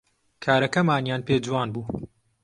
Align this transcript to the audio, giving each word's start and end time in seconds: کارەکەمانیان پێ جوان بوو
کارەکەمانیان 0.43 1.21
پێ 1.27 1.35
جوان 1.45 1.67
بوو 1.73 1.85